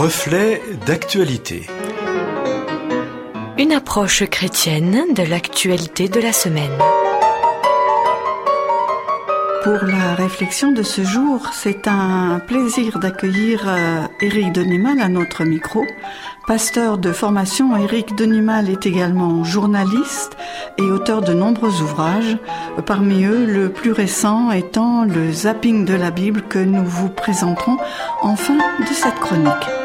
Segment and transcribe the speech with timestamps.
[0.00, 1.66] Reflet d'actualité.
[3.58, 6.70] Une approche chrétienne de l'actualité de la semaine.
[9.64, 15.42] Pour la réflexion de ce jour, c'est un plaisir d'accueillir euh, Éric Denimal à notre
[15.42, 15.84] micro.
[16.46, 20.36] Pasteur de formation, Éric Denimal est également journaliste
[20.78, 22.38] et auteur de nombreux ouvrages,
[22.86, 27.78] parmi eux le plus récent étant le zapping de la Bible que nous vous présenterons
[28.22, 29.77] en fin de cette chronique.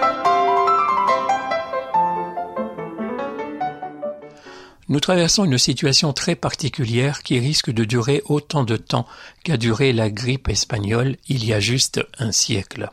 [4.89, 9.07] Nous traversons une situation très particulière qui risque de durer autant de temps
[9.43, 12.89] qu'a duré la grippe espagnole il y a juste un siècle.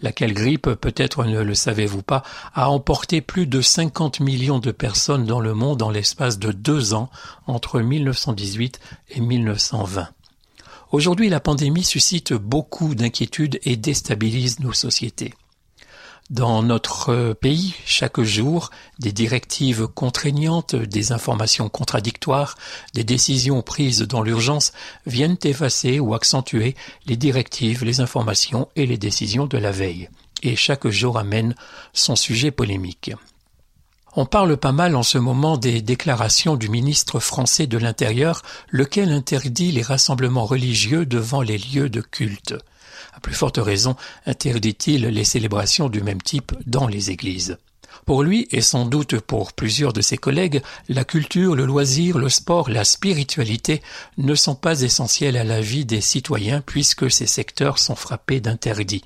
[0.00, 2.22] Laquelle grippe, peut-être ne le savez-vous pas,
[2.54, 6.94] a emporté plus de 50 millions de personnes dans le monde en l'espace de deux
[6.94, 7.10] ans
[7.46, 8.78] entre 1918
[9.10, 10.08] et 1920.
[10.92, 15.34] Aujourd'hui, la pandémie suscite beaucoup d'inquiétudes et déstabilise nos sociétés.
[16.30, 22.56] Dans notre pays, chaque jour, des directives contraignantes, des informations contradictoires,
[22.94, 24.72] des décisions prises dans l'urgence
[25.04, 30.08] viennent effacer ou accentuer les directives, les informations et les décisions de la veille.
[30.42, 31.54] Et chaque jour amène
[31.92, 33.12] son sujet polémique.
[34.16, 39.12] On parle pas mal en ce moment des déclarations du ministre français de l'Intérieur, lequel
[39.12, 42.54] interdit les rassemblements religieux devant les lieux de culte.
[43.12, 47.58] À plus forte raison interdit-il les célébrations du même type dans les églises.
[48.06, 52.28] Pour lui, et sans doute pour plusieurs de ses collègues, la culture, le loisir, le
[52.28, 53.82] sport, la spiritualité
[54.18, 59.04] ne sont pas essentiels à la vie des citoyens puisque ces secteurs sont frappés d'interdits.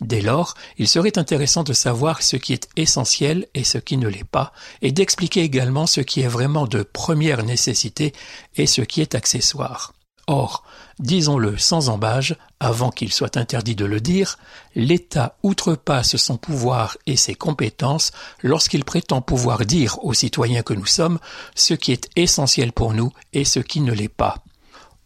[0.00, 4.08] Dès lors, il serait intéressant de savoir ce qui est essentiel et ce qui ne
[4.08, 8.14] l'est pas, et d'expliquer également ce qui est vraiment de première nécessité
[8.56, 9.92] et ce qui est accessoire.
[10.32, 10.62] Or,
[11.00, 14.38] disons-le sans embâge, avant qu'il soit interdit de le dire,
[14.76, 20.86] l'État outrepasse son pouvoir et ses compétences lorsqu'il prétend pouvoir dire aux citoyens que nous
[20.86, 21.18] sommes
[21.56, 24.36] ce qui est essentiel pour nous et ce qui ne l'est pas.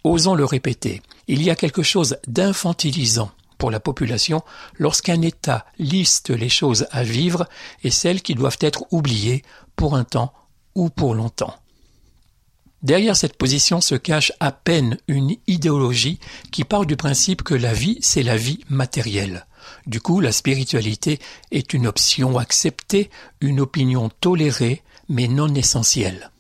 [0.04, 4.43] Osons le répéter, il y a quelque chose d'infantilisant pour la population
[4.78, 7.48] lorsqu'un État liste les choses à vivre
[7.82, 9.43] et celles qui doivent être oubliées
[9.75, 10.34] pour un temps
[10.75, 11.54] ou pour longtemps.
[12.84, 16.21] Derrière cette position se cache à peine une idéologie
[16.53, 19.47] qui part du principe que la vie, c'est la vie matérielle.
[19.87, 21.19] Du coup, la spiritualité
[21.50, 23.09] est une option acceptée,
[23.41, 26.31] une opinion tolérée, mais non essentielle.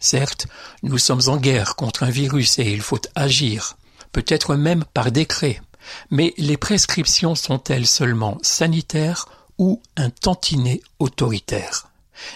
[0.00, 0.48] Certes,
[0.82, 3.76] nous sommes en guerre contre un virus et il faut agir,
[4.10, 5.62] peut-être même par décret,
[6.10, 11.88] mais les prescriptions sont-elles seulement sanitaires ou un tantinet autoritaire?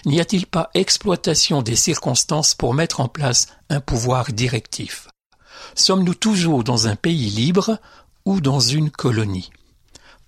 [0.05, 5.07] N'y a-t-il pas exploitation des circonstances pour mettre en place un pouvoir directif?
[5.75, 7.79] Sommes-nous toujours dans un pays libre
[8.25, 9.51] ou dans une colonie?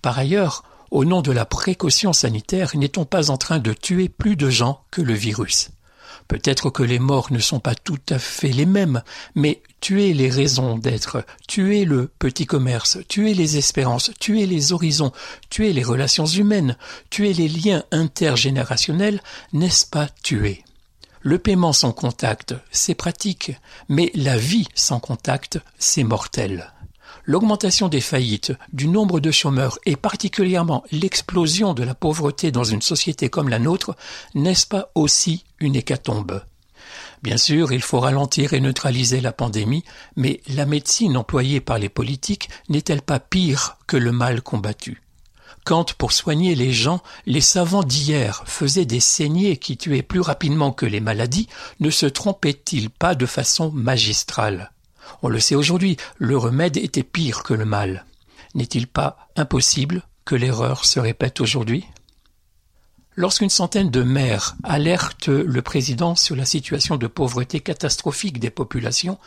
[0.02, 4.36] Par ailleurs, au nom de la précaution sanitaire, n'est-on pas en train de tuer plus
[4.36, 5.70] de gens que le virus?
[6.28, 9.02] Peut-être que les morts ne sont pas tout à fait les mêmes,
[9.34, 15.12] mais tuer les raisons d'être, tuer le petit commerce, tuer les espérances, tuer les horizons,
[15.50, 16.76] tuer les relations humaines,
[17.10, 20.64] tuer les liens intergénérationnels, n'est-ce pas tuer?
[21.20, 23.52] Le paiement sans contact, c'est pratique,
[23.88, 26.73] mais la vie sans contact, c'est mortel
[27.26, 32.82] l'augmentation des faillites, du nombre de chômeurs et particulièrement l'explosion de la pauvreté dans une
[32.82, 33.96] société comme la nôtre,
[34.34, 36.42] n'est-ce pas aussi une hécatombe?
[37.22, 41.88] Bien sûr, il faut ralentir et neutraliser la pandémie, mais la médecine employée par les
[41.88, 45.00] politiques n'est-elle pas pire que le mal combattu?
[45.64, 50.72] Quand, pour soigner les gens, les savants d'hier faisaient des saignées qui tuaient plus rapidement
[50.72, 51.48] que les maladies,
[51.80, 54.73] ne se trompaient-ils pas de façon magistrale?
[55.22, 58.04] On le sait aujourd'hui, le remède était pire que le mal.
[58.54, 61.84] N'est-il pas impossible que l'erreur se répète aujourd'hui?
[63.16, 69.18] Lorsqu'une centaine de maires alertent le président sur la situation de pauvreté catastrophique des populations,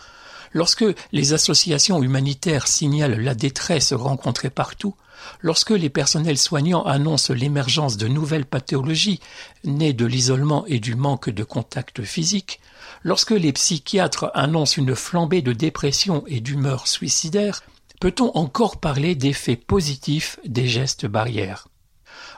[0.54, 4.96] lorsque les associations humanitaires signalent la détresse rencontrée partout,
[5.42, 9.20] lorsque les personnels soignants annoncent l'émergence de nouvelles pathologies
[9.64, 12.60] nées de l'isolement et du manque de contact physique,
[13.08, 17.64] Lorsque les psychiatres annoncent une flambée de dépression et d'humeur suicidaire,
[18.02, 21.70] peut-on encore parler d'effets positifs des gestes barrières?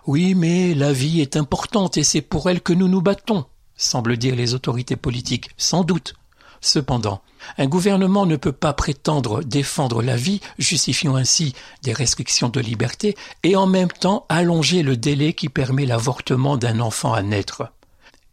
[0.06, 3.46] Oui, mais la vie est importante et c'est pour elle que nous nous battons,
[3.78, 6.14] semblent dire les autorités politiques, sans doute.
[6.62, 7.24] Cependant,
[7.58, 13.18] un gouvernement ne peut pas prétendre défendre la vie, justifiant ainsi des restrictions de liberté,
[13.42, 17.72] et en même temps allonger le délai qui permet l'avortement d'un enfant à naître.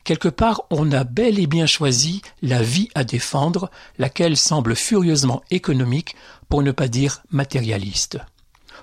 [0.06, 5.42] Quelque part, on a bel et bien choisi la vie à défendre, laquelle semble furieusement
[5.50, 6.14] économique,
[6.48, 8.18] pour ne pas dire matérialiste.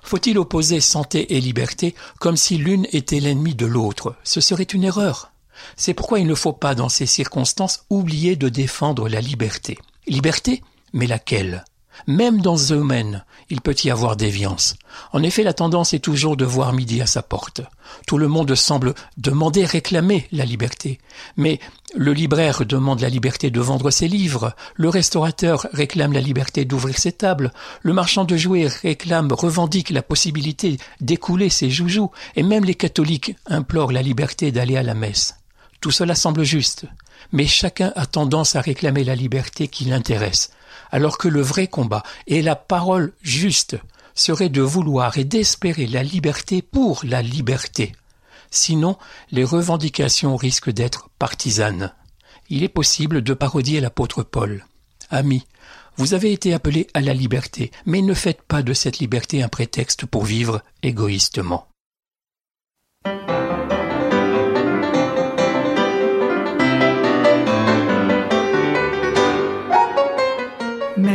[0.02, 4.18] Faut-il opposer santé et liberté comme si l'une était l'ennemi de l'autre?
[4.26, 5.32] Ce serait une erreur.
[5.78, 9.80] C'est pourquoi il ne faut pas, dans ces circonstances, oublier de défendre la liberté.
[10.08, 10.62] Liberté
[10.92, 11.64] Mais laquelle?
[12.08, 14.76] Même dans ce domaine, il peut y avoir déviance.
[15.12, 17.62] En effet, la tendance est toujours de voir midi à sa porte.
[18.08, 21.00] Tout le monde semble demander, réclamer la liberté.
[21.38, 21.60] Mais
[21.96, 26.98] le libraire demande la liberté de vendre ses livres, le restaurateur réclame la liberté d'ouvrir
[26.98, 27.52] ses tables,
[27.82, 33.36] le marchand de jouets réclame, revendique la possibilité d'écouler ses joujoux, et même les catholiques
[33.46, 35.36] implorent la liberté d'aller à la messe.
[35.82, 36.86] Tout cela semble juste,
[37.32, 40.52] mais chacun a tendance à réclamer la liberté qui l'intéresse,
[40.92, 43.78] alors que le vrai combat et la parole juste
[44.16, 47.94] serait de vouloir et d'espérer la liberté pour la liberté.
[48.52, 48.98] Sinon,
[49.32, 51.92] les revendications risquent d'être partisanes.
[52.50, 54.66] Il est possible de parodier l'apôtre Paul.
[55.10, 55.46] Amis,
[55.98, 59.50] vous avez été appelés à la liberté, mais ne faites pas de cette liberté un
[59.50, 61.68] prétexte pour vivre égoïstement.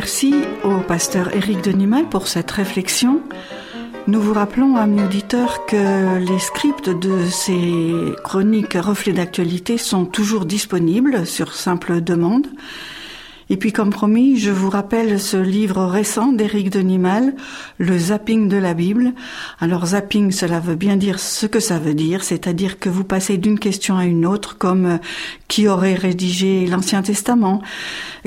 [0.08, 0.34] Merci
[0.64, 3.20] au pasteur Éric Denimal pour cette réflexion.
[4.06, 10.46] Nous vous rappelons, amis auditeurs, que les scripts de ces chroniques reflets d'actualité sont toujours
[10.46, 12.46] disponibles sur simple demande.
[13.50, 17.34] Et puis, comme promis, je vous rappelle ce livre récent d'Éric Denimal,
[17.78, 19.14] Le zapping de la Bible.
[19.58, 23.38] Alors, zapping, cela veut bien dire ce que ça veut dire, c'est-à-dire que vous passez
[23.38, 24.98] d'une question à une autre, comme euh,
[25.48, 27.62] qui aurait rédigé l'Ancien Testament,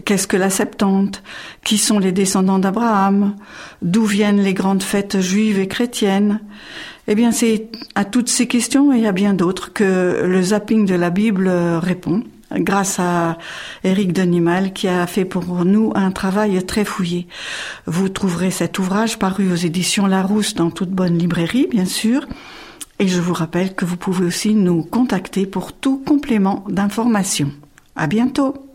[0.06, 1.22] qu'est-ce que la Septante,
[1.64, 3.36] qui sont les descendants d'Abraham,
[3.84, 6.40] d'où viennent les grandes fêtes juives et chrétiennes?
[7.08, 10.96] Eh bien, c'est à toutes ces questions et à bien d'autres que le zapping de
[10.96, 12.24] la Bible répond
[12.56, 13.38] grâce à
[13.84, 17.28] Éric Denimal qui a fait pour nous un travail très fouillé.
[17.86, 22.26] Vous trouverez cet ouvrage paru aux éditions Larousse dans toute bonne librairie, bien sûr.
[23.00, 27.52] Et je vous rappelle que vous pouvez aussi nous contacter pour tout complément d'information.
[27.96, 28.71] À bientôt!